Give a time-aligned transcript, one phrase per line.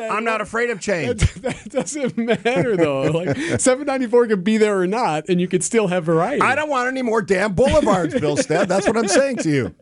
[0.00, 0.10] that.
[0.10, 1.20] I'm not afraid of change.
[1.34, 3.02] That, that doesn't matter though.
[3.02, 6.42] Like 794 could be there or not, and you could still have variety.
[6.42, 8.68] I don't want any more damn boulevards, Bill Stead.
[8.68, 9.74] That's what I'm saying to you.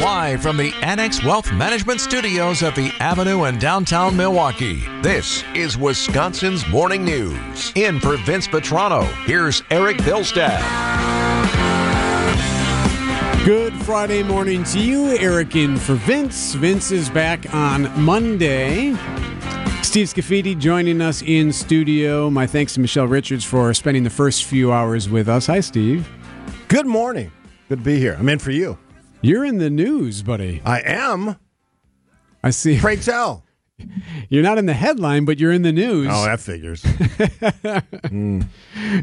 [0.00, 5.76] Live from the Annex Wealth Management Studios at the Avenue in downtown Milwaukee, this is
[5.76, 7.72] Wisconsin's Morning News.
[7.74, 10.97] In for Vince Vetrano, here's Eric Bilstad.
[13.44, 16.52] Good Friday morning to you, Eric in for Vince.
[16.54, 18.94] Vince is back on Monday.
[19.82, 22.28] Steve Scaffidi joining us in studio.
[22.28, 25.46] My thanks to Michelle Richards for spending the first few hours with us.
[25.46, 26.06] Hi, Steve.
[26.68, 27.32] Good morning.
[27.70, 28.16] Good to be here.
[28.18, 28.76] I'm in for you.
[29.22, 30.60] You're in the news, buddy.
[30.64, 31.36] I am.
[32.42, 32.78] I see.
[32.78, 33.44] Pray tell.
[34.28, 36.08] You're not in the headline, but you're in the news.
[36.10, 36.84] Oh, that figures.
[38.08, 38.42] Hmm.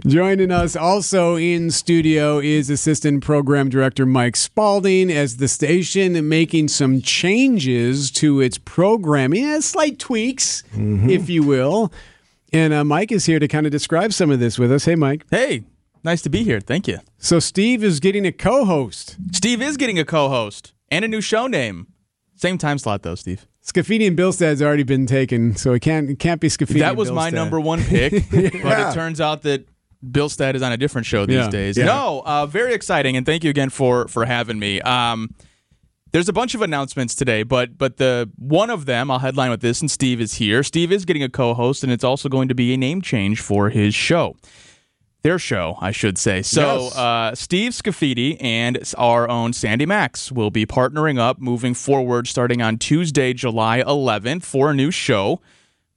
[0.08, 6.70] Joining us also in studio is Assistant Program Director Mike Spaulding as the station making
[6.70, 11.10] some changes to its programming, yeah, slight tweaks, mm-hmm.
[11.10, 11.92] if you will.
[12.52, 14.86] And uh, Mike is here to kind of describe some of this with us.
[14.86, 15.26] Hey, Mike.
[15.30, 15.64] Hey,
[16.04, 16.60] nice to be here.
[16.60, 17.00] Thank you.
[17.18, 19.18] So Steve is getting a co-host.
[19.34, 21.88] Steve is getting a co-host and a new show name.
[22.36, 23.46] Same time slot though, Steve.
[23.66, 26.80] Scaffidi and Bilstad's already been taken, so it can't it can't be Scaffidi.
[26.80, 29.66] that was my number one pick, but it turns out that
[30.06, 31.50] Bilstad is on a different show these Yeah.
[31.50, 31.78] days.
[31.78, 31.86] Yeah.
[31.86, 34.82] No, uh, very exciting, and thank you again for for having me.
[34.82, 35.34] Um,
[36.12, 39.62] there's a bunch of announcements today, but but the one of them I'll headline with
[39.62, 40.62] this, and Steve is here.
[40.62, 43.70] Steve is getting a co-host, and it's also going to be a name change for
[43.70, 44.38] his show.
[45.26, 46.44] Their show, I should say.
[46.44, 46.96] So, Yes.
[46.96, 52.62] uh, Steve Scaffidi and our own Sandy Max will be partnering up moving forward starting
[52.62, 55.42] on Tuesday, July 11th, for a new show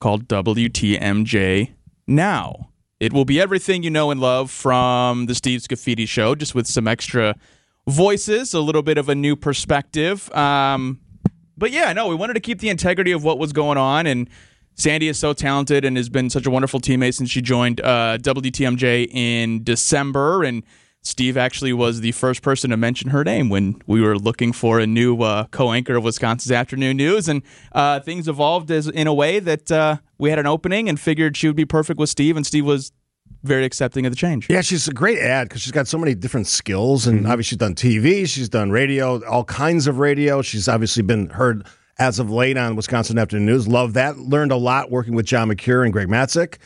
[0.00, 1.72] called WTMJ
[2.06, 2.70] Now.
[3.00, 6.66] It will be everything you know and love from the Steve Scaffidi show, just with
[6.66, 7.34] some extra
[7.86, 10.34] voices, a little bit of a new perspective.
[10.34, 11.00] Um,
[11.54, 14.06] but yeah, no, we wanted to keep the integrity of what was going on.
[14.06, 14.30] And
[14.78, 18.16] Sandy is so talented and has been such a wonderful teammate since she joined uh,
[18.20, 20.44] WTMJ in December.
[20.44, 20.62] And
[21.02, 24.78] Steve actually was the first person to mention her name when we were looking for
[24.78, 27.28] a new uh, co-anchor of Wisconsin's Afternoon News.
[27.28, 27.42] And
[27.72, 31.36] uh, things evolved as in a way that uh, we had an opening and figured
[31.36, 32.36] she would be perfect with Steve.
[32.36, 32.92] And Steve was
[33.42, 34.48] very accepting of the change.
[34.48, 37.58] Yeah, she's a great ad because she's got so many different skills, and obviously she's
[37.58, 40.42] done TV, she's done radio, all kinds of radio.
[40.42, 41.66] She's obviously been heard
[41.98, 43.66] as of late on Wisconsin Afternoon News.
[43.68, 44.18] Love that.
[44.18, 46.58] Learned a lot working with John Mercure and Greg Matzek.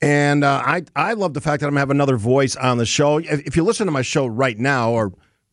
[0.00, 2.86] And uh, I I love the fact that I'm gonna have another voice on the
[2.86, 3.18] show.
[3.18, 5.12] If, if you listen to my show right now or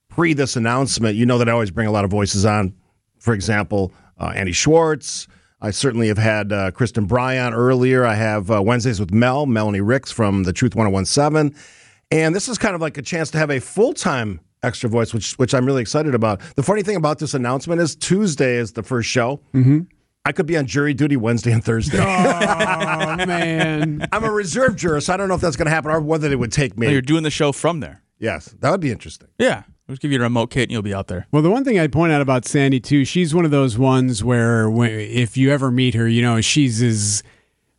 [0.10, 2.74] pre this announcement, you know that I always bring a lot of voices on.
[3.20, 5.28] For example, uh, Andy Schwartz.
[5.62, 8.06] I certainly have had uh, Kristen Bryan earlier.
[8.06, 11.56] I have uh, Wednesdays with Mel, Melanie Ricks from the Truth 1017.
[12.12, 15.14] And this is kind of like a chance to have a full time extra voice,
[15.14, 16.42] which which I'm really excited about.
[16.56, 19.42] The funny thing about this announcement is Tuesday is the first show.
[19.54, 19.82] Mm-hmm.
[20.26, 21.98] I could be on jury duty Wednesday and Thursday.
[22.04, 24.08] Oh man.
[24.12, 26.30] I'm a reserve juror, so I don't know if that's going to happen or whether
[26.30, 26.90] they would take me.
[26.92, 28.02] You're doing the show from there.
[28.20, 29.28] yes, that would be interesting.
[29.38, 29.64] Yeah.
[29.90, 31.28] I'll just give you a remote kit and you'll be out there.
[31.34, 34.24] Well, the one thing I'd point out about Sandy too, she's one of those ones
[34.24, 37.22] where, when, if you ever meet her, you know she's as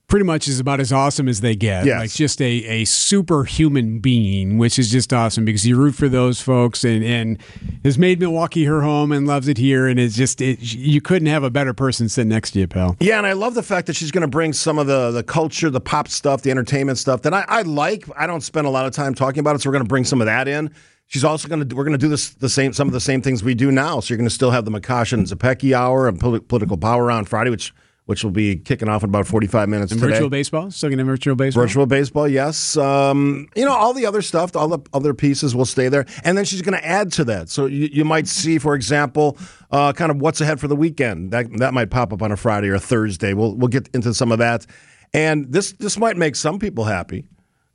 [0.06, 1.86] pretty much is about as awesome as they get.
[1.86, 2.00] Yes.
[2.00, 6.40] Like just a, a superhuman being, which is just awesome because you root for those
[6.40, 7.38] folks and, and
[7.84, 9.86] has made Milwaukee her home and loves it here.
[9.86, 12.96] And it's just, it, you couldn't have a better person sitting next to you, pal.
[13.00, 15.22] Yeah, and I love the fact that she's going to bring some of the the
[15.22, 18.04] culture, the pop stuff, the entertainment stuff that I, I like.
[18.16, 20.04] I don't spend a lot of time talking about it, so we're going to bring
[20.04, 20.70] some of that in.
[21.06, 23.22] She's also going to we're going to do this the same some of the same
[23.22, 24.00] things we do now.
[24.00, 27.10] So you're going to still have the Makash and Zepecki hour and poli- political power
[27.10, 27.72] on Friday, which
[28.06, 30.12] which will be kicking off in about 45 minutes And today.
[30.12, 30.70] virtual baseball?
[30.70, 31.62] Still going to virtual baseball?
[31.64, 32.76] Virtual baseball, yes.
[32.76, 36.04] Um, you know, all the other stuff, all the other pieces will stay there.
[36.22, 37.48] And then she's going to add to that.
[37.48, 39.38] So you, you might see, for example,
[39.70, 41.30] uh, kind of what's ahead for the weekend.
[41.30, 43.32] That that might pop up on a Friday or a Thursday.
[43.32, 44.66] We'll we'll get into some of that.
[45.14, 47.24] And this this might make some people happy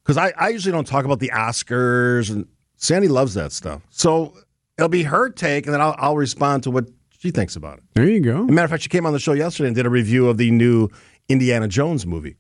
[0.04, 3.82] because I, I usually don't talk about the Oscars and Sandy loves that stuff.
[3.90, 4.36] So
[4.78, 6.86] it'll be her take, and then I'll, I'll respond to what
[7.20, 7.84] she thinks about it.
[7.94, 8.44] There you go.
[8.44, 10.30] As a matter of fact, she came on the show yesterday and did a review
[10.30, 10.90] of the new
[11.28, 12.38] Indiana Jones movie,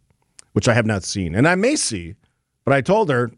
[0.54, 1.36] which I have not seen.
[1.36, 2.16] And I may see,
[2.64, 3.30] but I told her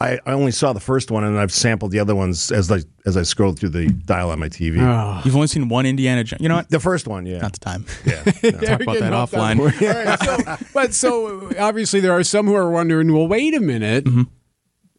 [0.00, 2.80] I, I only saw the first one and I've sampled the other ones as I
[3.04, 4.78] as I scrolled through the dial on my TV.
[4.80, 5.22] Oh.
[5.24, 6.40] You've only seen one Indiana Jones.
[6.40, 6.70] You know what?
[6.70, 7.38] the first one, yeah.
[7.38, 7.86] Not the time.
[8.04, 8.22] yeah.
[8.22, 9.58] Talk We're about that offline.
[9.58, 13.60] All right, so, but so obviously there are some who are wondering, well, wait a
[13.60, 14.04] minute.
[14.04, 14.22] Mm-hmm.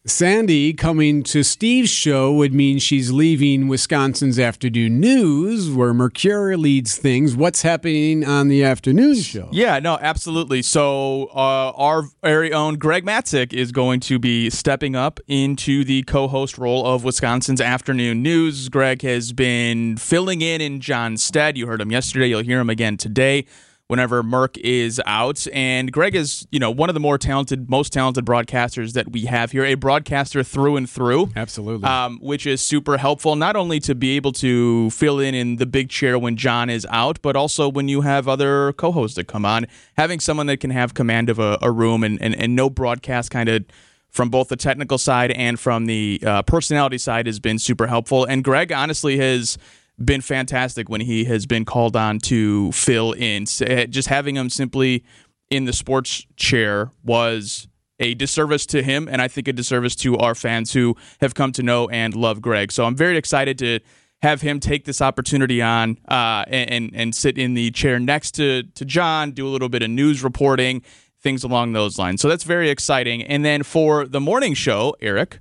[0.09, 6.95] Sandy coming to Steve's show would mean she's leaving Wisconsin's afternoon news, where Mercure leads
[6.98, 7.36] things.
[7.36, 9.50] What's happening on the afternoon show?
[9.51, 10.62] Yeah, no, absolutely.
[10.62, 16.04] So uh, our very own Greg Matzek is going to be stepping up into the
[16.04, 18.69] co-host role of Wisconsin's afternoon news.
[18.69, 21.57] Greg has been filling in in John's stead.
[21.57, 22.27] You heard him yesterday.
[22.27, 23.45] You'll hear him again today
[23.87, 25.47] whenever Merck is out.
[25.53, 29.25] And Greg is, you know, one of the more talented, most talented broadcasters that we
[29.25, 31.31] have here, a broadcaster through and through.
[31.35, 31.87] Absolutely.
[31.87, 35.65] Um, which is super helpful, not only to be able to fill in in the
[35.65, 39.25] big chair when John is out, but also when you have other co hosts that
[39.25, 39.67] come on.
[39.97, 43.31] Having someone that can have command of a, a room and, and, and no broadcast
[43.31, 43.65] kind of
[44.09, 48.25] from both the technical side and from the uh, personality side has been super helpful.
[48.25, 49.57] And Greg honestly has
[50.03, 53.45] been fantastic when he has been called on to fill in.
[53.61, 55.03] Eh, just having him simply
[55.49, 57.67] in the sports chair was
[57.99, 61.51] a disservice to him, and I think a disservice to our fans who have come
[61.53, 62.71] to know and love Greg.
[62.71, 63.79] So I'm very excited to
[64.21, 68.63] have him take this opportunity on uh, and and sit in the chair next to
[68.63, 70.83] to John, do a little bit of news reporting,
[71.21, 72.21] things along those lines.
[72.21, 73.23] So that's very exciting.
[73.23, 75.39] And then for the morning show, Eric.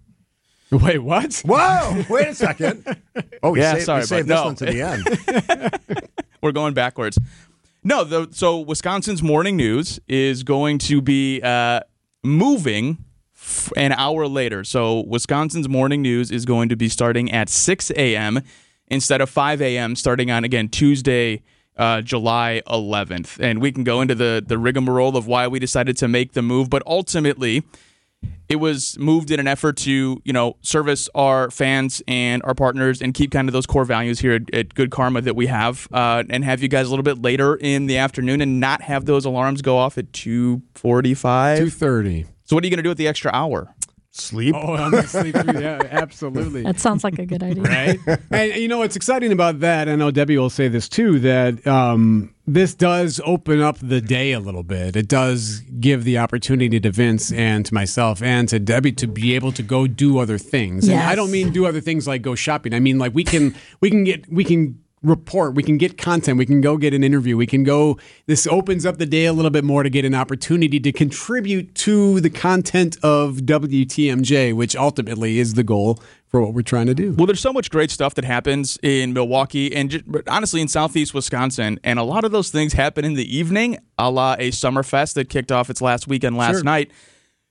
[0.71, 1.43] Wait, what?
[1.45, 2.05] Whoa!
[2.11, 2.85] Wait a second.
[3.43, 4.45] Oh, we Yeah, saved, sorry, we saved this no.
[4.45, 6.11] one to the end.
[6.43, 7.19] We're going backwards.
[7.85, 11.81] No, the, so Wisconsin's morning news is going to be uh,
[12.25, 12.99] moving
[13.35, 14.65] f- an hour later.
[14.65, 18.41] So Wisconsin's morning news is going to be starting at 6 a.m.
[18.89, 19.95] instead of 5 a.m.
[19.95, 21.43] starting on again Tuesday,
[21.77, 23.39] uh, July 11th.
[23.39, 26.43] And we can go into the the rigmarole of why we decided to make the
[26.43, 27.63] move, but ultimately
[28.49, 33.03] it was moved in an effort to you know service our fans and our partners
[33.03, 35.89] and keep kind of those core values here at, at good karma that we have
[35.93, 39.05] uh, and have you guys a little bit later in the afternoon and not have
[39.05, 42.27] those alarms go off at 2.45 Two thirty.
[42.45, 43.75] so what are you going to do with the extra hour
[44.17, 44.55] Sleep.
[44.57, 45.61] Oh, I'm gonna sleep through.
[45.61, 46.63] Yeah, absolutely.
[46.63, 47.63] That sounds like a good idea.
[47.63, 48.19] right?
[48.31, 49.89] and you know what's exciting about that?
[49.89, 51.19] I know Debbie will say this too.
[51.21, 54.97] That um, this does open up the day a little bit.
[54.97, 59.35] It does give the opportunity to Vince and to myself and to Debbie to be
[59.35, 60.89] able to go do other things.
[60.89, 62.73] And I don't mean do other things like go shopping.
[62.73, 65.55] I mean like we can we can get we can report.
[65.55, 66.37] We can get content.
[66.37, 67.37] We can go get an interview.
[67.37, 70.15] We can go this opens up the day a little bit more to get an
[70.15, 76.55] opportunity to contribute to the content of WTMJ which ultimately is the goal for what
[76.55, 77.15] we're trying to do.
[77.17, 80.69] Well there's so much great stuff that happens in milwaukee and ju- but honestly in
[80.69, 81.79] southeast wisconsin.
[81.85, 85.29] And a lot of those things happen in the evening a la a summerfest that
[85.29, 86.65] kicked off its last weekend last Sure.
[86.65, 86.91] night.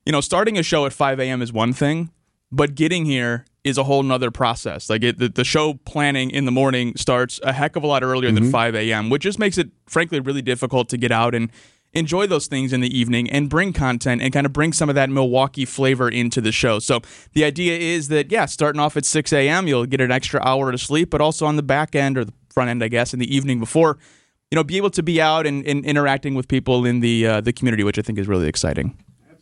[0.06, 1.42] You know, starting a show at 5 a.m.
[1.42, 2.12] is one thing,
[2.52, 4.90] but getting here is a whole nother process.
[4.90, 8.04] Like it, the, the show planning in the morning starts a heck of a lot
[8.04, 11.52] earlier than 5 a.m., which just makes it, frankly, really difficult to get out and
[11.94, 14.96] enjoy those things in the evening and bring content and kind of bring some of
[14.96, 16.78] that Milwaukee flavor into the show.
[16.78, 17.02] So
[17.34, 20.72] the idea is that, yeah, starting off at 6 a.m., you'll get an extra hour
[20.72, 23.20] to sleep, but also on the back end or the front end, I guess, in
[23.20, 23.98] the evening before.
[24.52, 27.42] You know, be able to be out and, and interacting with people in the uh,
[27.42, 28.96] the community, which I think is really exciting.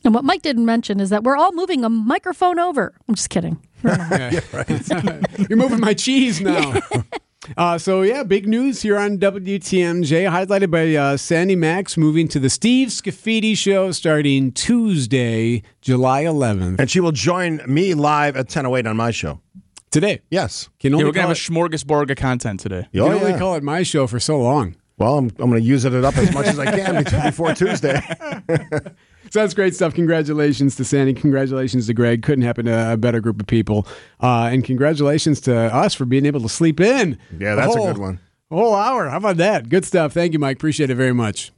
[0.05, 2.93] And what Mike didn't mention is that we're all moving a microphone over.
[3.07, 3.61] I'm just kidding.
[5.49, 6.73] You're moving my cheese now.
[7.57, 12.39] Uh, so yeah, big news here on WTMJ, highlighted by uh, Sandy Max moving to
[12.39, 16.79] the Steve Scaffidi Show starting Tuesday, July 11th.
[16.79, 19.41] And she will join me live at 10.08 on my show.
[19.91, 20.69] Today, Yes.
[20.79, 22.87] can Yeah, only we're gonna call have a it, smorgasbord of content today.
[22.93, 23.37] You Oh, only yeah.
[23.37, 24.77] call it my show for so long.
[24.97, 27.99] Well, I'm, I'm going to use it up as much as I can before Tuesday.
[29.33, 29.95] So that's great stuff.
[29.95, 31.15] Congratulations to Sandy.
[31.15, 32.21] Congratulations to Greg.
[32.21, 33.87] Couldn't happen to a better group of people.
[34.21, 37.17] Uh, and congratulations to us for being able to sleep in.
[37.39, 38.19] Yeah, that's a whole- good one.
[38.51, 39.09] A whole hour.
[39.09, 39.69] How about that?
[39.69, 40.13] Good stuff.
[40.13, 40.57] Thank you, Mike.
[40.57, 41.51] Appreciate it very much.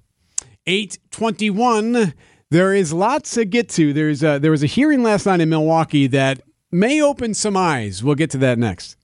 [0.66, 2.14] 821.
[2.50, 3.92] There is lots to get to.
[3.92, 6.40] There's a, there was a hearing last night in Milwaukee that
[6.71, 8.02] may open some eyes.
[8.02, 8.95] We'll get to that next.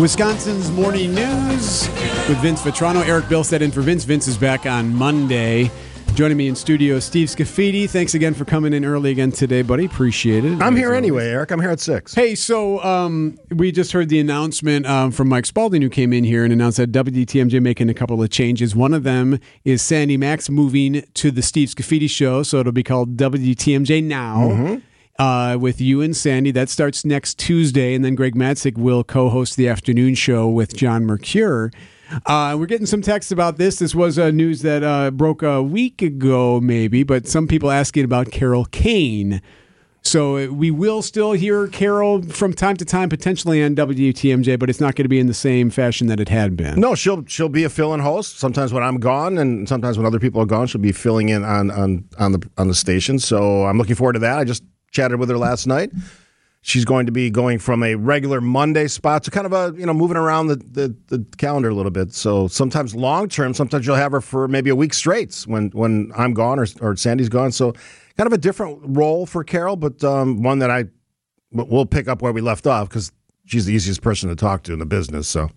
[0.00, 1.88] Wisconsin's morning news
[2.28, 3.04] with Vince Vetrano.
[3.04, 4.04] Eric Bilstad in for Vince.
[4.04, 5.70] Vince is back on Monday.
[6.14, 7.88] Joining me in studio, Steve Scaffidi.
[7.90, 9.86] Thanks again for coming in early again today, buddy.
[9.86, 10.60] Appreciate it.
[10.62, 10.98] I'm As here always.
[10.98, 11.50] anyway, Eric.
[11.50, 12.14] I'm here at 6.
[12.14, 16.22] Hey, so um, we just heard the announcement um, from Mike Spaulding, who came in
[16.24, 18.76] here and announced that WTMJ making a couple of changes.
[18.76, 22.84] One of them is Sandy Max moving to the Steve Scaffidi show, so it'll be
[22.84, 24.80] called WTMJ Now.
[25.18, 29.56] Uh, with you and Sandy, that starts next Tuesday, and then Greg Matzek will co-host
[29.56, 31.72] the afternoon show with John Mercure.
[32.24, 33.80] Uh, we're getting some text about this.
[33.80, 38.04] This was uh, news that uh, broke a week ago, maybe, but some people asking
[38.04, 39.42] about Carol Kane.
[40.02, 44.70] So uh, we will still hear Carol from time to time, potentially on WTMJ, but
[44.70, 46.80] it's not going to be in the same fashion that it had been.
[46.80, 48.38] No, she'll she'll be a fill-in host.
[48.38, 51.44] Sometimes when I'm gone, and sometimes when other people are gone, she'll be filling in
[51.44, 53.18] on on on the on the station.
[53.18, 54.38] So I'm looking forward to that.
[54.38, 55.90] I just chatted with her last night.
[56.60, 59.86] She's going to be going from a regular Monday spot to kind of a you
[59.86, 62.12] know moving around the the, the calendar a little bit.
[62.12, 66.12] So sometimes long term, sometimes you'll have her for maybe a week straight when when
[66.16, 67.52] I'm gone or or Sandy's gone.
[67.52, 67.72] So
[68.16, 70.86] kind of a different role for Carol, but um, one that I
[71.52, 73.12] we'll pick up where we left off because
[73.46, 75.28] she's the easiest person to talk to in the business.
[75.28, 75.48] So.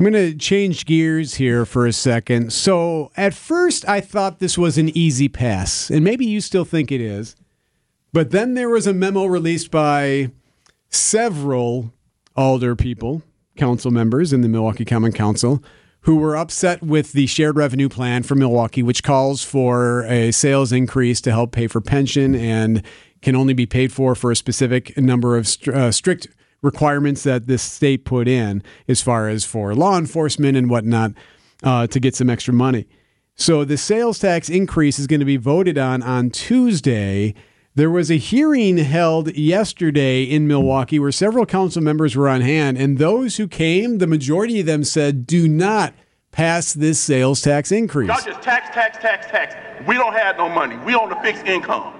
[0.00, 2.52] I'm going to change gears here for a second.
[2.52, 6.90] So, at first, I thought this was an easy pass, and maybe you still think
[6.90, 7.36] it is.
[8.14, 10.30] But then there was a memo released by
[10.88, 11.92] several
[12.36, 13.22] Alder people,
[13.56, 15.60] council members in the Milwaukee Common Council,
[16.02, 20.70] who were upset with the shared revenue plan for Milwaukee, which calls for a sales
[20.70, 22.84] increase to help pay for pension and
[23.20, 26.28] can only be paid for for a specific number of str- uh, strict
[26.62, 31.10] requirements that this state put in, as far as for law enforcement and whatnot,
[31.64, 32.86] uh, to get some extra money.
[33.34, 37.34] So the sales tax increase is going to be voted on on Tuesday.
[37.76, 42.78] There was a hearing held yesterday in Milwaukee where several council members were on hand,
[42.78, 45.92] and those who came, the majority of them said, do not
[46.30, 48.06] pass this sales tax increase.
[48.06, 49.56] Y'all just tax, tax, tax, tax.
[49.88, 50.76] We don't have no money.
[50.84, 51.92] We on the fixed income.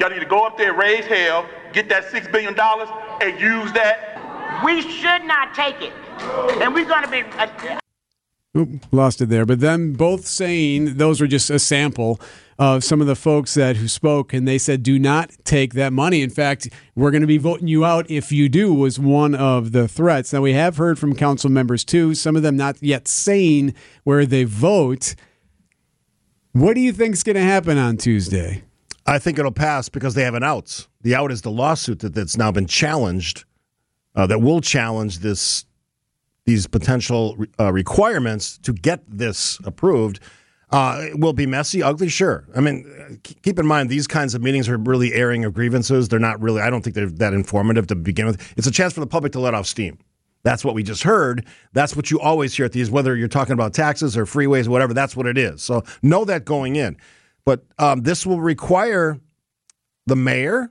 [0.00, 2.88] Y'all need to go up there, raise hell, get that six billion dollars,
[3.20, 4.62] and use that.
[4.64, 5.92] We should not take it.
[6.62, 7.24] And we're going to be.
[7.36, 7.78] Uh,
[8.56, 9.44] Oop, lost it there.
[9.44, 12.20] But them both saying those were just a sample
[12.56, 15.92] of some of the folks that who spoke, and they said, "Do not take that
[15.92, 18.72] money." In fact, we're going to be voting you out if you do.
[18.72, 20.32] Was one of the threats.
[20.32, 22.14] Now we have heard from council members too.
[22.14, 25.16] Some of them not yet saying where they vote.
[26.52, 28.62] What do you think is going to happen on Tuesday?
[29.06, 30.86] I think it'll pass because they have an out.
[31.02, 33.44] The out is the lawsuit that, that's now been challenged,
[34.14, 35.66] uh, that will challenge this
[36.46, 40.20] these potential uh, requirements to get this approved.
[40.70, 42.44] Uh, will be messy, ugly, sure.
[42.56, 46.08] I mean, keep in mind these kinds of meetings are really airing of grievances.
[46.08, 46.62] They're not really.
[46.62, 48.54] I don't think they're that informative to begin with.
[48.56, 49.98] It's a chance for the public to let off steam.
[50.42, 51.46] That's what we just heard.
[51.74, 54.70] That's what you always hear at these, whether you're talking about taxes or freeways or
[54.70, 54.94] whatever.
[54.94, 55.62] That's what it is.
[55.62, 56.96] So know that going in.
[57.44, 59.18] But um, this will require
[60.06, 60.70] the mayor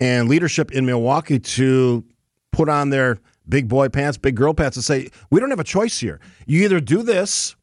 [0.00, 2.04] and leadership in Milwaukee to
[2.52, 5.64] put on their big boy pants, big girl pants, and say, we don't have a
[5.64, 6.20] choice here.
[6.46, 7.56] You either do this,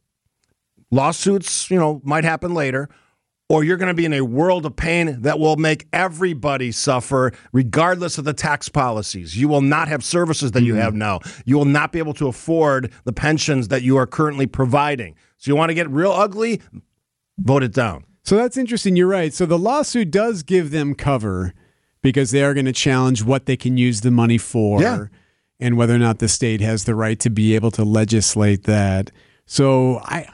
[0.91, 2.89] lawsuits, you know, might happen later,
[3.49, 7.31] or you're going to be in a world of pain that will make everybody suffer,
[7.51, 9.35] regardless of the tax policies.
[9.35, 10.81] You will not have services that you mm-hmm.
[10.81, 11.19] have now.
[11.45, 15.15] You will not be able to afford the pensions that you are currently providing.
[15.37, 16.61] So you want to get real ugly?
[17.39, 18.05] Vote it down.
[18.23, 18.95] So that's interesting.
[18.95, 19.33] You're right.
[19.33, 21.53] So the lawsuit does give them cover
[22.03, 25.05] because they are going to challenge what they can use the money for Yeah.
[25.59, 29.11] And whether or not the state has the right to be able to legislate that.
[29.45, 30.27] So I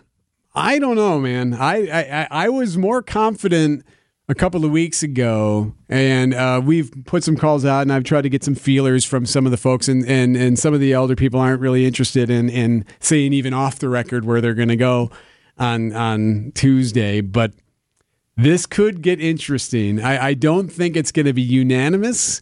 [0.53, 1.53] I don't know, man.
[1.53, 3.83] I I, I- was more confident
[4.27, 8.21] a couple of weeks ago, and uh, we've put some calls out, and I've tried
[8.23, 10.93] to get some feelers from some of the folks, and and, and some of the
[10.93, 14.69] elder people aren't really interested in in saying even off the record where they're going
[14.69, 15.11] to go
[15.57, 17.53] on on Tuesday, but
[18.35, 20.01] this could get interesting.
[20.01, 22.41] I, I don't think it's going to be unanimous,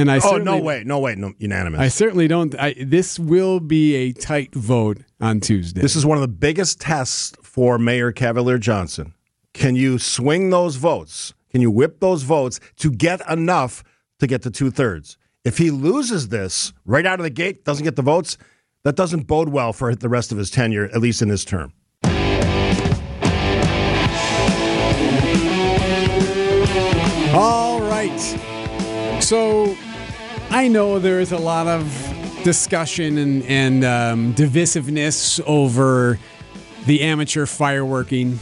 [0.00, 0.82] and I Oh, no way.
[0.84, 1.14] No way.
[1.14, 1.80] No, unanimous.
[1.80, 2.54] I certainly don't.
[2.58, 5.80] I, this will be a tight vote on Tuesday.
[5.80, 9.14] This is one of the biggest tests for Mayor Cavalier Johnson.
[9.52, 11.34] Can you swing those votes?
[11.50, 13.82] Can you whip those votes to get enough
[14.20, 15.18] to get to two thirds?
[15.44, 18.38] If he loses this right out of the gate, doesn't get the votes,
[18.84, 21.72] that doesn't bode well for the rest of his tenure, at least in this term.
[27.32, 28.18] All right.
[29.22, 29.76] So
[30.52, 31.84] I know there is a lot of
[32.44, 36.18] discussion and, and um, divisiveness over
[36.86, 38.38] the amateur fireworking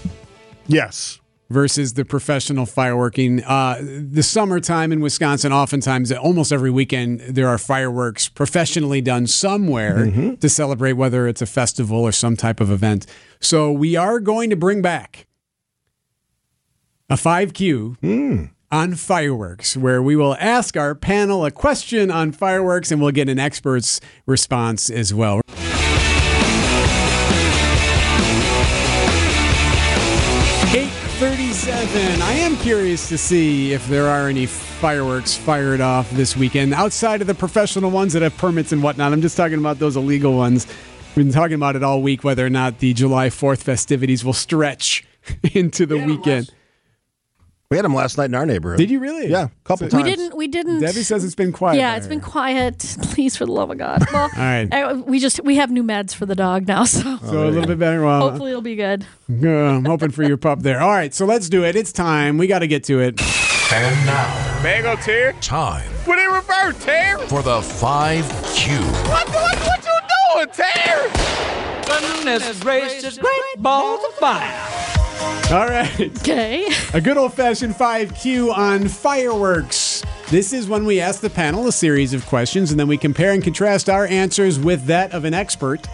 [0.67, 1.21] Yes.
[1.50, 3.43] versus the professional fireworking.
[3.47, 3.77] Uh,
[4.11, 10.07] the summertime in Wisconsin, oftentimes, almost every weekend, there are fireworks professionally done somewhere
[10.41, 13.07] to celebrate, whether it's a festival or some type of event.
[13.41, 15.27] So we are going to bring back
[17.11, 23.01] a 5Q on fireworks, where we will ask our panel a question on fireworks and
[23.01, 25.41] we'll get an expert's response as well.
[30.75, 32.21] Eight thirty-seven.
[32.23, 37.23] I am curious to see if there are any fireworks fired off this weekend outside
[37.23, 39.13] of the professional ones that have permits and whatnot.
[39.13, 40.67] I'm just talking about those illegal ones.
[41.17, 44.35] We've been talking about it all week whether or not the July 4th festivities will
[44.35, 45.07] stretch
[45.55, 46.53] into the weekend.
[47.71, 48.79] We had them last night in our neighborhood.
[48.79, 49.27] Did you really?
[49.29, 50.35] Yeah, a couple So- We didn't.
[50.35, 50.81] We didn't.
[50.81, 51.77] Debbie says it's been quiet.
[51.77, 52.79] Yeah, it's been quiet.
[53.03, 54.07] Please, for the love of God.
[54.11, 55.07] Well, all right.
[55.07, 57.79] we just we have new meds for the dog now, so So a little bit
[57.79, 58.03] better.
[58.03, 59.05] Well, hopefully it'll be good.
[59.31, 60.81] uh, I'm hoping for your pup there.
[60.81, 61.77] All right, so let's do it.
[61.77, 62.39] It's time.
[62.39, 63.21] We got to get to it.
[63.71, 65.35] And now, mango tear.
[65.35, 67.19] time What in reverse, tear?
[67.19, 68.81] for the 5Q.
[69.11, 71.11] What, what, what you doing, tear?
[71.85, 74.78] Goodness gracious, great balls of fire.
[75.51, 76.11] All right.
[76.19, 76.69] Okay.
[76.93, 80.05] A good old fashioned 5Q on fireworks.
[80.29, 83.33] This is when we ask the panel a series of questions and then we compare
[83.33, 85.89] and contrast our answers with that of an expert.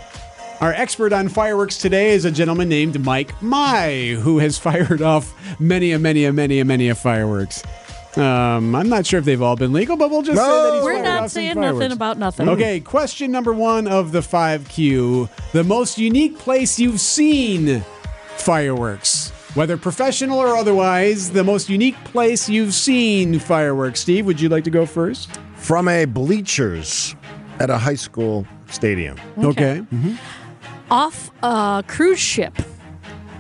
[0.61, 5.33] Our expert on fireworks today is a gentleman named Mike Mai, who has fired off
[5.61, 7.63] many, a many, a many, a many a fireworks.
[8.17, 10.85] Um, I'm not sure if they've all been legal, but we'll just say that he's
[10.85, 12.49] We're not saying nothing about nothing.
[12.49, 15.29] Okay, question number one of the 5Q.
[15.53, 17.85] The most unique place you've seen
[18.37, 19.31] fireworks.
[19.55, 24.01] Whether professional or otherwise, the most unique place you've seen fireworks.
[24.01, 25.31] Steve, would you like to go first?
[25.57, 27.15] From a bleachers
[27.61, 29.17] at a high school stadium.
[29.39, 29.85] Okay.
[30.91, 32.55] Off a cruise ship.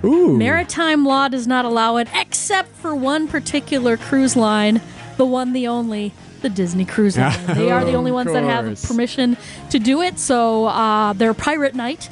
[0.05, 0.37] Ooh.
[0.37, 4.81] Maritime law does not allow it, except for one particular cruise line,
[5.17, 7.47] the one, the only, the Disney Cruise Line.
[7.47, 9.37] They are the only ones that have permission
[9.71, 10.19] to do it.
[10.19, 12.11] So uh, their pirate night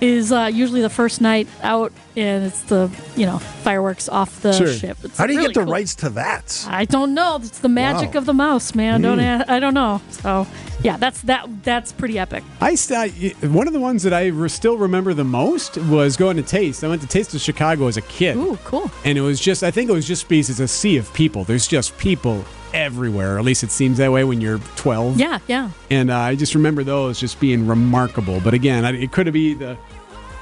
[0.00, 4.52] is uh, usually the first night out, and it's the you know fireworks off the
[4.52, 4.72] Sure.
[4.72, 4.98] ship.
[5.02, 5.72] It's How do you really get the cool.
[5.72, 6.66] rights to that?
[6.68, 7.36] I don't know.
[7.42, 8.18] It's the magic Wow.
[8.18, 9.00] of the mouse, man.
[9.02, 9.24] Don't Hmm.
[9.24, 10.00] a- I don't know.
[10.10, 10.46] So
[10.82, 11.48] yeah, that's that.
[11.64, 12.44] That's pretty epic.
[12.60, 16.36] I st- one of the ones that I re- still remember the most was going
[16.36, 16.84] to Taste.
[16.84, 18.36] I went to Taste of Chicago as a kid.
[18.36, 18.90] Ooh, cool.
[19.04, 21.44] And it was just, I think it was just because it's a sea of people.
[21.44, 22.44] There's just people
[22.76, 23.38] everywhere.
[23.38, 25.18] At least it seems that way when you're 12.
[25.18, 25.70] Yeah, yeah.
[25.90, 28.40] And uh, I just remember those just being remarkable.
[28.40, 29.76] But again, I, it could have been the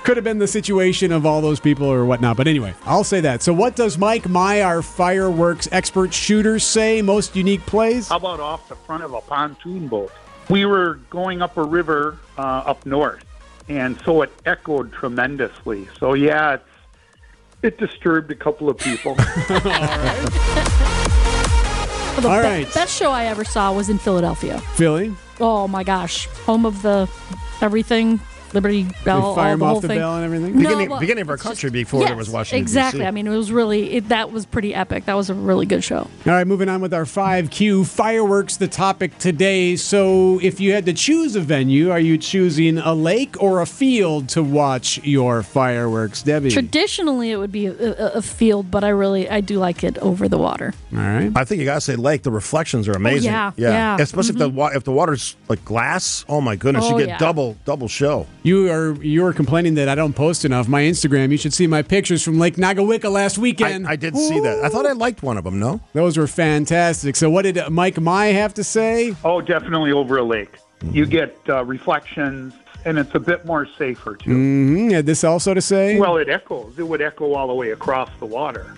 [0.03, 2.37] could have been the situation of all those people or whatnot.
[2.37, 3.43] But anyway, I'll say that.
[3.43, 7.01] So, what does Mike, my our fireworks expert shooter, say?
[7.01, 8.09] Most unique plays?
[8.09, 10.13] How about off the front of a pontoon boat?
[10.51, 13.25] We were going up a river uh, up north,
[13.69, 15.89] and so it echoed tremendously.
[15.99, 16.69] So yeah, it's,
[17.63, 19.17] it disturbed a couple of people.
[22.15, 22.75] Well, the All be- right.
[22.75, 24.59] best show I ever saw was in Philadelphia.
[24.77, 25.15] Philly.
[25.41, 27.09] Oh my gosh, home of the
[27.61, 28.21] everything,
[28.55, 29.99] Liberty Bell, They fire all him the off whole the thing.
[29.99, 30.53] bell and everything?
[30.55, 33.01] No, Beginning- well, beginning of our it's country before there was Washington, Exactly.
[33.01, 33.07] DC.
[33.07, 35.05] I mean, it was really it, that was pretty epic.
[35.07, 35.99] That was a really good show.
[35.99, 39.77] All right, moving on with our 5Q fireworks, the topic today.
[39.77, 43.67] So, if you had to choose a venue, are you choosing a lake or a
[43.67, 46.51] field to watch your fireworks, Debbie?
[46.51, 49.99] Traditionally, it would be a, a, a field, but I really I do like it
[49.99, 50.73] over the water.
[50.93, 51.33] All right.
[51.35, 52.23] I think you gotta say lake.
[52.23, 53.31] The reflections are amazing.
[53.31, 53.97] Oh, yeah, yeah.
[53.99, 54.77] Especially if the mm-hmm.
[54.77, 56.25] if the water's like glass.
[56.29, 57.19] Oh my goodness, Oh, you get yeah.
[57.19, 58.27] double double show.
[58.45, 60.69] You are you are complaining that I don't post enough.
[60.69, 63.87] My Instagram, you should see my pictures from Lake Nagawicka last weekend.
[63.89, 64.63] I did see that.
[64.63, 65.59] I thought I liked one of them.
[65.59, 67.17] No, Those were fantastic.
[67.17, 69.17] So, what did Mike Mai have to say?
[69.25, 70.59] oh, definitely over a lake.
[70.93, 72.53] You get uh, reflections,
[72.85, 74.31] and it's a bit more safer too.
[74.31, 75.99] Mm, had this also to say?
[75.99, 76.79] Well, it echoes.
[76.79, 78.75] It would echo all the way across the water.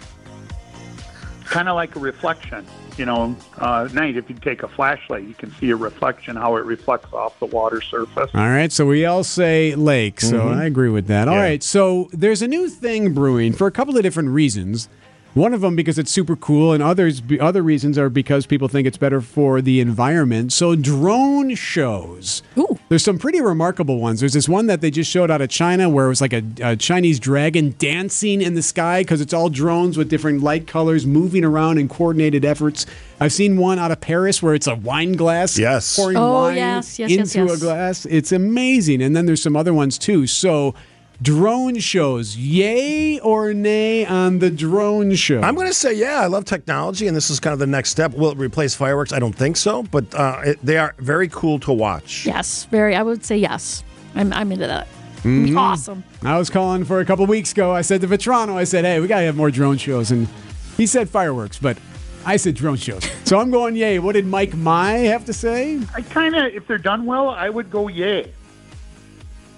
[1.45, 2.65] Kind of like a reflection.
[2.97, 6.57] You know, uh, night, if you take a flashlight, you can see a reflection, how
[6.57, 8.31] it reflects off the water surface.
[8.35, 11.29] All right, so we all say lake, so I agree with that.
[11.29, 11.41] All Yeah.
[11.43, 14.89] right, so there's a new thing brewing for a couple of different reasons.
[15.37, 18.87] One of them because it's super cool, and others other reasons are because people think
[18.89, 20.51] it's better for the environment.
[20.55, 22.43] So drone shows.
[22.57, 22.79] Ooh.
[22.89, 24.21] There's some pretty remarkable ones.
[24.21, 26.43] There's this one that they just showed out of China where it was like a,
[26.63, 31.05] a Chinese dragon dancing in the sky because it's all drones with different light colors
[31.05, 32.87] moving around in coordinated efforts.
[33.21, 35.97] I've seen one out of Paris where it's a wine glass Yes.
[35.97, 37.61] pouring Oh, wine yes, yes, yes, into a yes.
[37.63, 38.07] glass.
[38.07, 39.03] It's amazing.
[39.03, 40.27] And then there's some other ones too.
[40.27, 40.75] So
[41.23, 45.41] drone shows, yay or nay on the drone show?
[45.41, 46.21] I'm going to say yeah.
[46.21, 48.15] I love technology, and this is kind of the next step.
[48.15, 49.13] Will it replace fireworks?
[49.13, 52.27] I don't think so, but uh, it, they are very cool to watch.
[52.27, 52.95] Yes, very.
[52.95, 53.83] I would say yes.
[54.15, 54.87] I'm I'm into that.
[55.23, 55.59] Mm-hmm.
[55.59, 56.05] Awesome.
[56.23, 57.73] I was calling for a couple weeks ago.
[57.73, 60.13] I said to Vetrano, I said, hey, we got to have more drone shows.
[60.13, 60.29] And
[60.77, 61.79] he said fireworks, but
[62.25, 63.03] I said drone shows.
[63.25, 63.99] So I'm going yay.
[63.99, 65.81] What did Mike Mai have to say?
[65.97, 68.33] I kind of, if they're done well, I would go yay.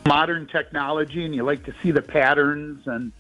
[0.09, 3.13] Modern technology, and you like to see the patterns and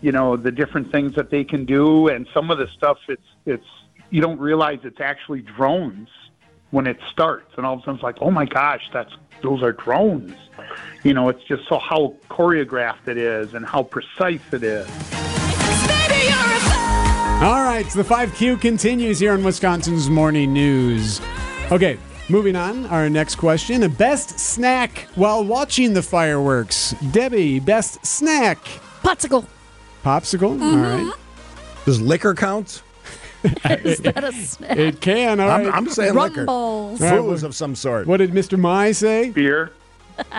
[0.00, 3.26] you know the different things that they can do, and some of the stuff it's
[3.44, 3.66] it's
[4.10, 6.08] you don't realize it's actually drones
[6.70, 9.62] when it starts, and all of a sudden it's like, oh my gosh, that's those
[9.62, 10.34] are drones.
[11.02, 14.88] You know, it's just so how choreographed it is and how precise it is.
[17.42, 21.20] All right, so the 5Q continues here in Wisconsin's Morning News.
[21.72, 26.94] Okay, Moving on, our next question: A best snack while watching the fireworks.
[27.10, 28.58] Debbie, best snack.
[29.02, 29.44] Popsicle.
[30.04, 30.56] Popsicle.
[30.58, 30.62] Mm-hmm.
[30.62, 31.14] All right.
[31.84, 32.82] Does liquor count?
[33.64, 34.76] Is that a snack?
[34.78, 35.40] It can.
[35.40, 35.72] All I'm.
[35.72, 36.40] I'm saying liquor.
[36.46, 37.02] Rumbles.
[37.02, 38.06] All right, Foods well- of some sort.
[38.06, 38.58] What did Mr.
[38.58, 39.30] Mai say?
[39.30, 39.72] Beer.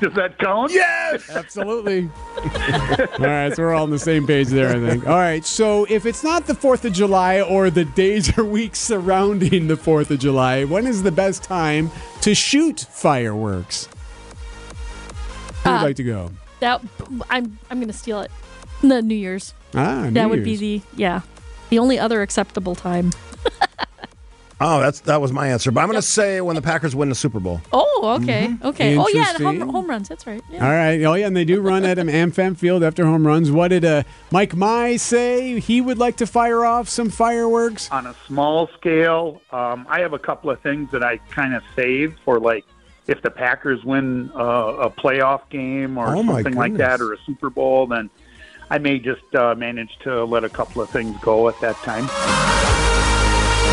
[0.02, 0.72] Does that count?
[0.72, 1.30] Yes.
[1.30, 2.10] Absolutely.
[2.38, 5.08] all right, so we're all on the same page there, I think.
[5.08, 8.80] All right, so if it's not the 4th of July or the days or weeks
[8.80, 13.88] surrounding the 4th of July, when is the best time to shoot fireworks?
[15.64, 16.32] Who would Uh, like to go?
[16.60, 16.82] That
[17.30, 18.32] I'm I'm gonna steal it.
[18.82, 19.54] The New Year's.
[19.76, 21.22] Ah, New that would be the yeah,
[21.70, 23.12] the only other acceptable time.
[24.66, 25.72] Oh, that's that was my answer.
[25.72, 27.60] But I'm going to say when the Packers win the Super Bowl.
[27.74, 28.98] Oh, okay, okay.
[28.98, 30.08] Oh yeah, and home, home runs.
[30.08, 30.42] That's right.
[30.50, 30.66] Yeah.
[30.66, 31.04] All right.
[31.04, 33.52] Oh, yeah, and they do run at him AmFam Field after home runs.
[33.52, 35.60] What did uh, Mike Mai say?
[35.60, 37.92] He would like to fire off some fireworks.
[37.92, 41.64] on a small scale, um, I have a couple of things that I kind of
[41.76, 42.64] save for like
[43.06, 47.18] if the Packers win uh, a playoff game or Oh, something like that, or a
[47.26, 48.10] Super Bowl, then
[48.70, 52.83] I may just uh, manage to let a couple of things go at that time.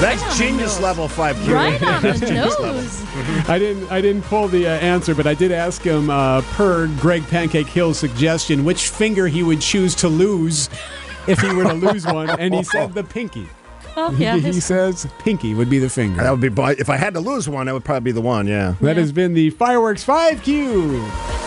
[0.01, 1.53] That's genius level 5Q.
[1.55, 2.75] Right on the That's genius level.
[2.81, 3.49] nose.
[3.49, 3.91] I didn't.
[3.93, 7.67] I didn't pull the uh, answer, but I did ask him uh, per Greg Pancake
[7.67, 10.71] Hill's suggestion which finger he would choose to lose
[11.27, 13.47] if he were to lose one, and he said the pinky.
[13.97, 14.37] Oh yeah.
[14.37, 16.23] he his- says pinky would be the finger.
[16.23, 18.21] That would be, but if I had to lose one, that would probably be the
[18.23, 18.47] one.
[18.47, 18.77] Yeah.
[18.81, 21.39] That has been the fireworks 5Q.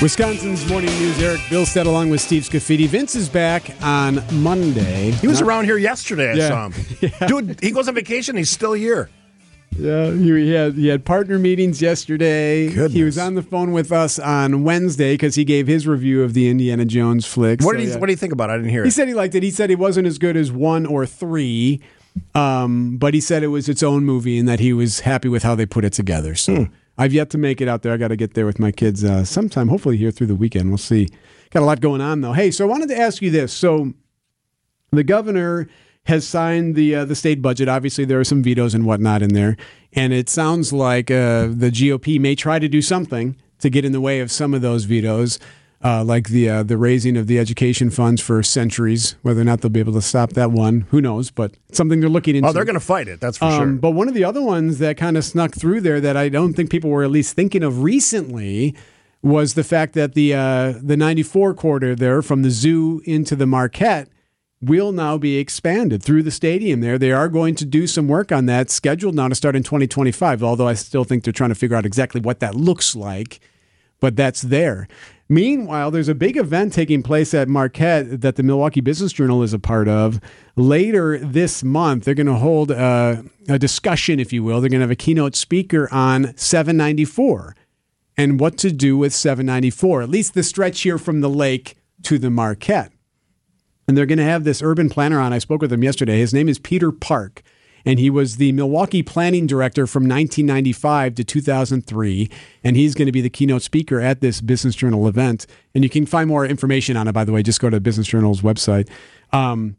[0.00, 1.20] Wisconsin's morning news.
[1.20, 2.86] Eric Bilstad along with Steve Scaffidi.
[2.86, 5.10] Vince is back on Monday.
[5.10, 6.30] He was around here yesterday.
[6.30, 6.48] I Yeah.
[6.48, 7.12] saw him.
[7.26, 8.36] Dude, he goes on vacation.
[8.36, 9.10] He's still here.
[9.76, 12.68] Yeah, he, he had he had partner meetings yesterday.
[12.68, 12.92] Goodness.
[12.92, 16.32] He was on the phone with us on Wednesday because he gave his review of
[16.32, 17.60] the Indiana Jones flick.
[17.60, 17.96] What So, did he yeah.
[17.98, 18.50] What do you think about?
[18.50, 18.52] it?
[18.52, 18.92] I didn't hear He it.
[18.92, 19.42] said he liked it.
[19.42, 21.80] He said it wasn't as good as one or three,
[22.36, 25.42] um, but he said it was its own movie and that he was happy with
[25.42, 26.36] how they put it together.
[26.36, 26.64] So Hmm.
[26.98, 27.92] I've yet to make it out there.
[27.92, 30.68] I got to get there with my kids uh, sometime, hopefully here through the weekend.
[30.68, 31.08] We'll see.
[31.50, 32.32] Got a lot going on though.
[32.32, 33.52] Hey, so I wanted to ask you this.
[33.52, 33.94] So
[34.90, 35.68] the governor
[36.04, 37.68] has signed the uh, the state budget.
[37.68, 39.56] Obviously, there are some vetoes and whatnot in there,
[39.92, 43.92] and it sounds like uh, the GOP may try to do something to get in
[43.92, 45.38] the way of some of those vetoes,
[45.84, 49.14] uh, like the uh, the raising of the education funds for centuries.
[49.22, 51.30] Whether or not they'll be able to stop that one, who knows?
[51.30, 52.48] But something they're looking into.
[52.48, 53.20] Oh, they're going to fight it.
[53.20, 53.66] That's for Um, sure.
[53.74, 56.54] But one of the other ones that kind of snuck through there that I don't
[56.54, 58.74] think people were at least thinking of recently
[59.22, 63.46] was the fact that the uh, the 94 corridor there from the zoo into the
[63.46, 64.08] Marquette
[64.60, 66.98] will now be expanded through the stadium there.
[66.98, 70.42] They are going to do some work on that, scheduled now to start in 2025,
[70.42, 73.38] although I still think they're trying to figure out exactly what that looks like
[74.00, 74.86] but that's there.
[75.28, 79.52] Meanwhile, there's a big event taking place at Marquette that the Milwaukee Business Journal is
[79.52, 80.20] a part of.
[80.56, 84.60] Later this month, they're going to hold a, a discussion, if you will.
[84.60, 87.54] They're going to have a keynote speaker on 794
[88.16, 92.18] and what to do with 794, at least the stretch here from the lake to
[92.18, 92.92] the Marquette.
[93.86, 95.32] And they're going to have this urban planner on.
[95.32, 96.18] I spoke with him yesterday.
[96.18, 97.42] His name is Peter Park,
[97.84, 102.30] and he was the Milwaukee planning director from 1995 to 2003.
[102.64, 105.46] And he's going to be the keynote speaker at this Business Journal event.
[105.74, 107.42] And you can find more information on it, by the way.
[107.42, 108.88] Just go to Business Journal's website.
[109.32, 109.76] Um,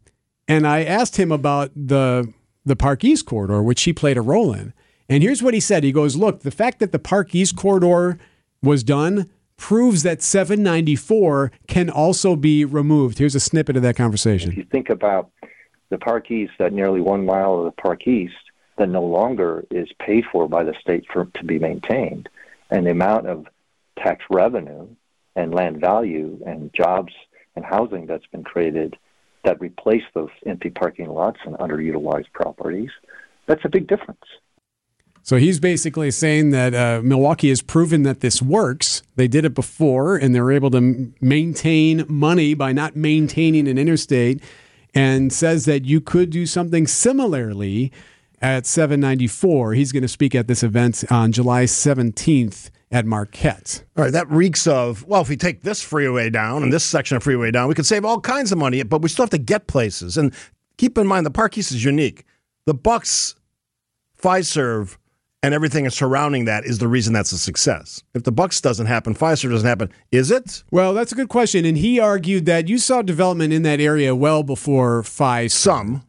[0.48, 2.32] and I asked him about the
[2.66, 4.74] the Park East corridor, which he played a role in.
[5.08, 5.82] And here's what he said.
[5.82, 8.18] He goes, "Look, the fact that the Park East corridor
[8.62, 14.50] was done proves that 794 can also be removed." Here's a snippet of that conversation.
[14.50, 15.30] If you think about
[15.90, 18.34] the Park East, that nearly one mile of the Park East
[18.78, 22.28] that no longer is paid for by the state for to be maintained,
[22.70, 23.46] and the amount of
[23.98, 24.88] tax revenue
[25.36, 27.12] and land value and jobs
[27.56, 28.96] and housing that's been created
[29.44, 32.90] that replace those empty parking lots and underutilized properties,
[33.46, 34.24] that's a big difference.
[35.22, 39.02] So he's basically saying that uh, Milwaukee has proven that this works.
[39.16, 43.76] They did it before, and they were able to maintain money by not maintaining an
[43.76, 44.42] interstate,
[44.94, 47.92] and says that you could do something similarly
[48.40, 49.74] at 794.
[49.74, 53.84] He's going to speak at this event on July 17th at Marquette.
[53.96, 57.16] All right, that reeks of, well, if we take this freeway down and this section
[57.16, 59.38] of freeway down, we could save all kinds of money, but we still have to
[59.38, 60.16] get places.
[60.16, 60.34] And
[60.76, 62.24] keep in mind, the Park East is unique.
[62.66, 63.36] The Bucks,
[64.20, 64.96] Fiserv,
[65.42, 68.02] and everything surrounding that is the reason that's a success.
[68.14, 70.62] If the Bucks doesn't happen, Fiserv doesn't happen, is it?
[70.70, 71.64] Well, that's a good question.
[71.64, 75.46] And he argued that you saw development in that area well before FI.
[75.46, 76.04] Some.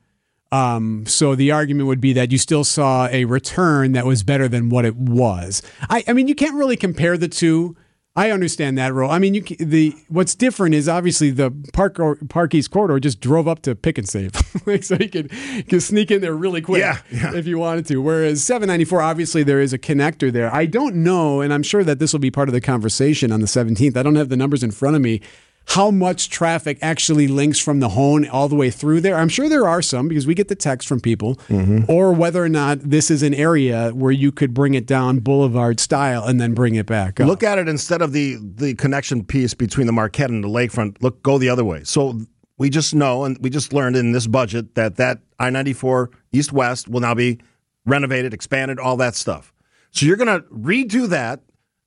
[0.52, 4.50] Um, so the argument would be that you still saw a return that was better
[4.50, 5.62] than what it was.
[5.90, 7.78] I, I mean, you can't really compare the two.
[8.14, 9.10] I understand that role.
[9.10, 13.22] I mean, you the what's different is obviously the Park or, Park East corridor just
[13.22, 14.36] drove up to pick and save,
[14.82, 15.32] so you could,
[15.70, 17.34] could sneak in there really quick Yeah, yeah.
[17.34, 18.02] if you wanted to.
[18.02, 20.54] Whereas 794, obviously there is a connector there.
[20.54, 23.40] I don't know, and I'm sure that this will be part of the conversation on
[23.40, 23.96] the 17th.
[23.96, 25.22] I don't have the numbers in front of me.
[25.68, 29.16] How much traffic actually links from the Hoan all the way through there?
[29.16, 31.90] I'm sure there are some because we get the text from people, mm-hmm.
[31.90, 35.80] or whether or not this is an area where you could bring it down Boulevard
[35.80, 37.28] style and then bring it back up.
[37.28, 41.02] Look at it instead of the the connection piece between the Marquette and the lakefront.
[41.02, 41.84] Look, go the other way.
[41.86, 42.20] So
[42.58, 46.10] we just know, and we just learned in this budget that that I ninety four
[46.34, 47.40] east west will now be
[47.86, 49.54] renovated, expanded, all that stuff.
[49.92, 51.42] So you're going to redo that.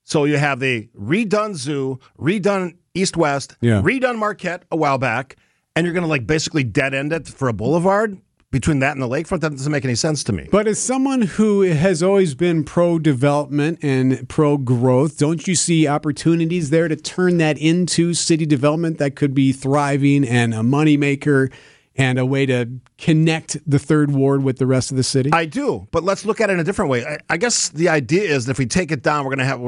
[0.04, 3.82] So you have the redone zoo, redone east west, Yeah.
[3.82, 5.36] redone Marquette a while back,
[5.76, 8.18] and you're going to like basically dead end it for a boulevard
[8.52, 9.40] between that and the lakefront.
[9.40, 10.48] That doesn't make any sense to me.
[10.50, 15.88] But as someone who has always been pro development and pro growth, don't you see
[15.88, 21.52] opportunities there to turn that into city development that could be thriving and a moneymaker
[21.96, 25.30] and a way to connect the third ward with the rest of the city?
[25.32, 27.04] I do, but let's look at it in a different way.
[27.04, 29.44] I, I guess the idea is that if we take it down, we're going to
[29.44, 29.60] have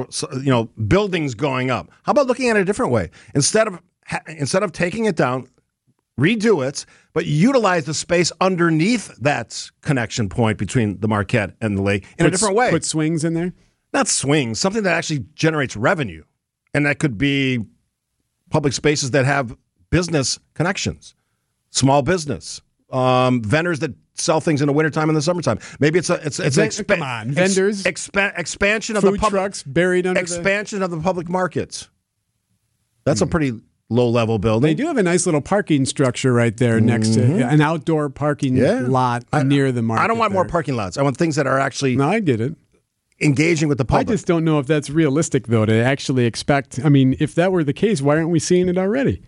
[0.45, 1.91] you know buildings going up.
[2.03, 3.11] How about looking at it a different way?
[3.35, 3.81] Instead of
[4.29, 5.49] instead of taking it down,
[6.19, 11.83] redo it, but utilize the space underneath that connection point between the Marquette and the
[11.83, 12.71] lake in a different way.
[12.71, 13.53] Put swings in there?
[13.93, 16.25] Not swings, something that actually generates revenue,
[16.75, 17.65] and that could be
[18.51, 19.57] public spaces that have
[19.91, 21.15] business connections,
[21.77, 22.61] small business,
[22.91, 25.59] um, vendors that sell things in the wintertime and the summertime.
[25.79, 27.83] Maybe it's a it's it's an Ven- come on, ex- vendors?
[27.85, 31.89] expa- expansion of the public trucks buried under the- expansion of the public markets.
[33.05, 34.67] That's a pretty low level building.
[34.69, 38.55] They do have a nice little parking structure right there next to an outdoor parking
[38.55, 38.85] Mm-hmm.
[38.85, 38.89] Yeah.
[38.91, 40.03] lot near the market.
[40.03, 40.97] I don't want more parking lots.
[40.99, 42.57] I want things that are actually No, I get it.
[43.21, 44.09] engaging with the public.
[44.09, 46.81] I just don't know if that's realistic, though, to actually expect.
[46.85, 49.23] I mean, if that were the case, why aren't we seeing it already?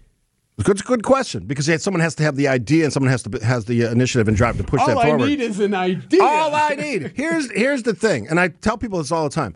[0.62, 1.44] Good, good question.
[1.44, 4.28] Because someone has to have the idea, and someone has to has the uh, initiative
[4.28, 5.20] and drive to push that forward.
[5.20, 6.22] All I need is an idea.
[6.22, 7.12] All I need.
[7.14, 9.54] Here's here's the thing, and I tell people this all the time.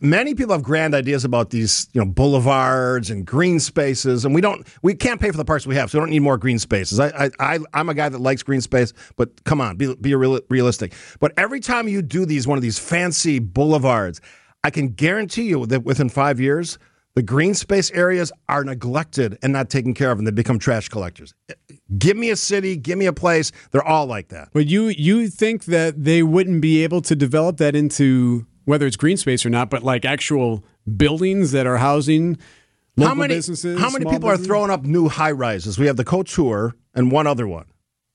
[0.00, 4.40] Many people have grand ideas about these, you know, boulevards and green spaces, and we
[4.40, 6.58] don't, we can't pay for the parks we have, so we don't need more green
[6.58, 6.98] spaces.
[6.98, 10.12] I, I, I I'm a guy that likes green space, but come on, be be
[10.16, 10.92] real, realistic.
[11.20, 14.20] But every time you do these one of these fancy boulevards,
[14.64, 16.78] I can guarantee you that within five years,
[17.16, 20.90] the green space areas are neglected and not taken care of, and they become trash
[20.90, 21.34] collectors.
[21.96, 23.50] Give me a city, give me a place.
[23.70, 24.50] They're all like that.
[24.52, 28.96] But you you think that they wouldn't be able to develop that into whether it's
[28.96, 30.62] green space or not, but like actual
[30.96, 32.36] buildings that are housing
[32.98, 33.80] local how many businesses?
[33.80, 35.78] How many people are throwing up new high rises?
[35.78, 37.64] We have the Couture and one other one.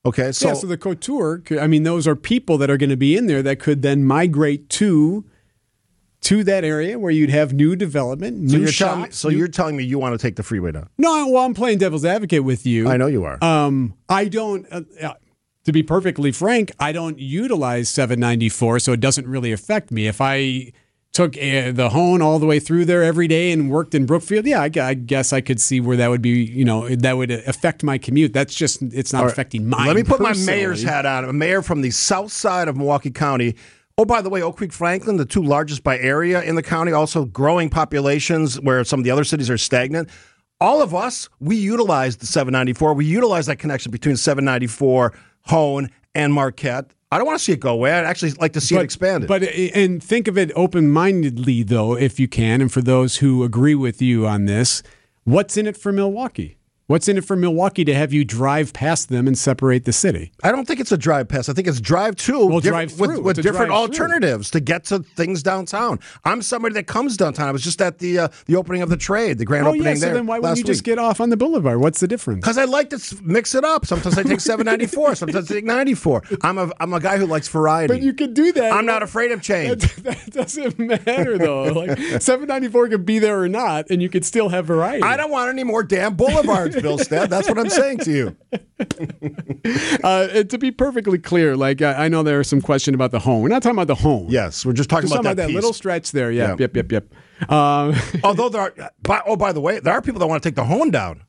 [0.04, 1.42] Okay, so, yeah, so the couture.
[1.60, 4.04] I mean, those are people that are going to be in there that could then
[4.04, 5.24] migrate to
[6.22, 9.48] to that area where you'd have new development, so new you're telling so new- you're
[9.48, 10.88] telling me you want to take the freeway down?
[10.98, 11.28] no.
[11.28, 12.88] Well, I'm playing devil's advocate with you.
[12.88, 13.42] I know you are.
[13.42, 14.66] Um, I don't.
[14.70, 15.14] Uh, uh,
[15.64, 20.08] to be perfectly frank, I don't utilize 794, so it doesn't really affect me.
[20.08, 20.72] If I
[21.12, 24.46] took uh, the Hoan all the way through there every day and worked in Brookfield,
[24.46, 26.30] yeah, I, I guess I could see where that would be.
[26.30, 28.32] You know, that would affect my commute.
[28.32, 29.32] That's just it's not right.
[29.32, 29.86] affecting mine.
[29.86, 31.24] Let me put my mayor's hat on.
[31.24, 33.54] A mayor from the south side of Milwaukee County.
[33.98, 36.92] Oh, by the way, Oak Creek, Franklin, the two largest by area in the county,
[36.92, 40.08] also growing populations where some of the other cities are stagnant.
[40.60, 42.94] All of us, we utilize the 794.
[42.94, 45.12] We utilize that connection between 794,
[45.46, 46.94] Hoan, and Marquette.
[47.10, 47.92] I don't want to see it go away.
[47.92, 49.28] I'd actually like to see it expanded.
[49.28, 52.62] But and think of it open-mindedly, though, if you can.
[52.62, 54.82] And for those who agree with you on this,
[55.24, 56.56] what's in it for Milwaukee?
[56.88, 60.32] What's in it for Milwaukee to have you drive past them and separate the city?
[60.42, 61.48] I don't think it's a drive past.
[61.48, 63.22] I think it's drive to Well, drive with, through.
[63.22, 66.00] with It's different alternatives to get to things downtown.
[66.24, 67.48] I'm somebody that comes downtown.
[67.48, 69.86] I was just at the uh, the opening of the trade, the grand oh opening
[69.86, 70.14] yeah, so there.
[70.14, 70.86] then why wouldn't you just week.
[70.86, 71.78] get off on the boulevard?
[71.80, 72.40] What's the difference?
[72.40, 73.86] Because I like to mix it up.
[73.86, 75.14] Sometimes I take 794.
[75.14, 76.24] sometimes I take 94.
[76.42, 77.94] I'm a I'm a guy who likes variety.
[77.94, 78.72] But you could do that.
[78.72, 79.82] I'm not afraid of change.
[80.02, 81.62] That, that doesn't matter though.
[81.72, 85.04] Like 794 could be there or not, and you could still have variety.
[85.04, 87.28] I don't want any more damn boulevards, Bilstad.
[87.28, 88.36] That's what I'm saying to you.
[90.02, 93.20] Uh, to be perfectly clear, like I, I know there is some question about the
[93.20, 93.42] Hoan.
[93.42, 94.26] We're not talking about the Hoan.
[94.28, 96.32] Yes, we're just talking Just about talking that, about that little stretch there.
[96.32, 96.48] Yeah.
[96.48, 96.56] Yeah.
[96.58, 96.76] Yep.
[96.76, 96.92] Yep.
[96.92, 97.50] Yep.
[97.52, 100.48] Um, Although there are, by, oh by the way, there are people that want to
[100.48, 101.22] take the Hoan down.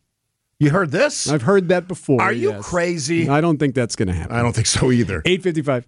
[0.59, 1.29] You heard this?
[1.29, 2.21] I've heard that before.
[2.21, 2.65] Are you yes.
[2.65, 3.29] crazy?
[3.29, 4.35] I don't think that's going to happen.
[4.35, 5.21] I don't think so either.
[5.25, 5.87] 855.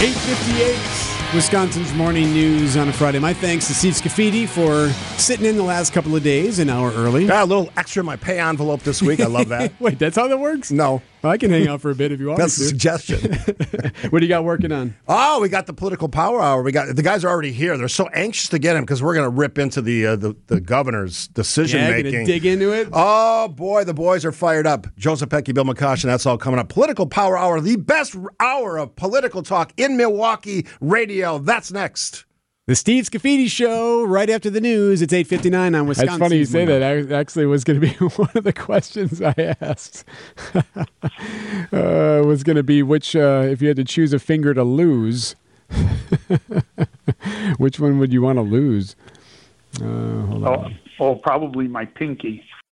[0.00, 0.97] Eight fifty-eight.
[1.34, 3.18] Wisconsin's morning news on a Friday.
[3.18, 4.88] My thanks to Steve Scaffidi for
[5.20, 7.26] sitting in the last couple of days, an hour early.
[7.26, 9.20] Got a little extra in my pay envelope this week.
[9.20, 9.72] I love that.
[9.80, 10.72] Wait, that's how that works?
[10.72, 11.02] No.
[11.24, 13.34] I can hang out for a bit if you want That's a suggestion.
[14.10, 14.94] what do you got working on?
[15.08, 16.62] Oh, we got the political power hour.
[16.62, 17.76] We got the guys are already here.
[17.76, 20.36] They're so anxious to get him because we're going to rip into the, uh, the
[20.46, 22.26] the governor's decision Yeah, making.
[22.26, 22.88] dig into it.
[22.92, 24.86] Oh boy, the boys are fired up.
[24.96, 26.68] Joe Zepecki, Bill McCosh, and that's all coming up.
[26.68, 31.38] Political Power Hour, the best hour of political talk in Milwaukee radio.
[31.38, 32.24] That's next.
[32.68, 35.00] The Steve Scaffidi Show, right after the news.
[35.00, 36.12] It's 8.59 on Wisconsin.
[36.12, 36.82] It's funny you say that.
[36.82, 40.04] I actually was going to be one of the questions I asked.
[40.54, 40.74] uh,
[41.72, 45.34] was going to be which, uh, if you had to choose a finger to lose,
[47.56, 48.96] which one would you want to lose?
[49.80, 50.78] Uh, hold on.
[51.00, 52.44] Oh, oh, probably my pinky.